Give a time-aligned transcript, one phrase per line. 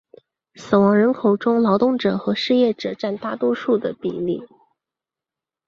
[0.55, 4.41] 死亡人口中劳动者和失业者占大多数的比例。